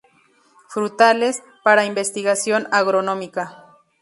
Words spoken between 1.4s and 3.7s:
para investigación agronómica.